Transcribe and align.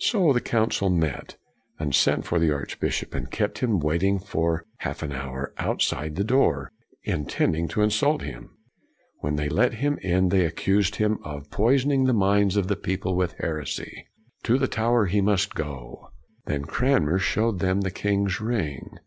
So 0.00 0.32
the 0.32 0.40
Council 0.40 0.90
met, 0.90 1.36
and 1.78 1.94
sent 1.94 2.24
for 2.24 2.40
the 2.40 2.50
archbishop, 2.52 3.14
and 3.14 3.30
kept 3.30 3.58
him 3.58 3.78
waiting 3.78 4.18
for 4.18 4.64
half 4.78 5.04
an 5.04 5.12
hour 5.12 5.54
outside 5.56 6.16
the 6.16 6.24
door, 6.24 6.72
intending 7.04 7.68
to 7.68 7.82
insult 7.82 8.22
him. 8.22 8.56
When 9.20 9.36
they 9.36 9.48
let 9.48 9.74
him 9.74 9.96
in 10.02 10.30
they 10.30 10.44
accused 10.44 10.96
him 10.96 11.20
of 11.22 11.48
poisoning 11.52 12.06
the 12.06 12.12
minds 12.12 12.56
of 12.56 12.64
CRANMER 12.66 12.80
87 12.80 12.82
the 12.82 12.86
people 12.96 13.16
with 13.16 13.32
heresy. 13.34 14.08
To 14.42 14.58
the 14.58 14.66
Tower 14.66 15.06
he 15.06 15.20
must 15.20 15.54
go. 15.54 16.10
Then 16.46 16.64
Cranmer 16.64 17.20
showed 17.20 17.60
them 17.60 17.82
the 17.82 17.92
king's 17.92 18.40
ring. 18.40 18.98